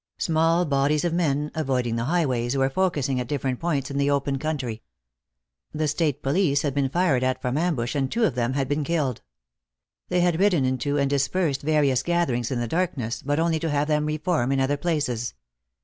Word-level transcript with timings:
Small 0.17 0.65
bodies 0.65 1.05
of 1.05 1.13
men, 1.13 1.51
avoiding 1.53 1.95
the 1.95 2.05
highways, 2.05 2.57
were 2.57 2.71
focusing 2.71 3.19
at 3.19 3.27
different 3.27 3.59
points 3.59 3.91
in 3.91 3.99
the 3.99 4.09
open 4.09 4.39
country. 4.39 4.81
The 5.73 5.87
state 5.87 6.23
police 6.23 6.63
had 6.63 6.73
been 6.73 6.89
fired 6.89 7.23
at 7.23 7.39
from 7.39 7.55
ambush, 7.55 7.93
and 7.93 8.11
two 8.11 8.23
of 8.23 8.33
them 8.33 8.53
had 8.53 8.67
been 8.67 8.83
killed. 8.83 9.21
They 10.09 10.21
had 10.21 10.39
ridden 10.39 10.65
into 10.65 10.97
and 10.97 11.07
dispersed 11.07 11.61
various 11.61 12.01
gatherings 12.01 12.49
in 12.49 12.59
the 12.59 12.67
darkness, 12.67 13.21
but 13.21 13.39
only 13.39 13.59
to 13.59 13.69
have 13.69 13.87
them 13.87 14.07
re 14.07 14.17
form 14.17 14.51
in 14.51 14.59
other 14.59 14.75
places. 14.75 15.35